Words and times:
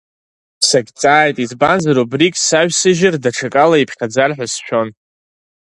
Сагьҵааит, 0.67 1.37
избанзар 1.43 1.97
убригь 2.03 2.37
саҩсыжьыр 2.47 3.15
даҽакала 3.23 3.77
иԥхьаӡар 3.79 4.31
ҳәа 4.35 4.47
сшәон. 4.51 4.89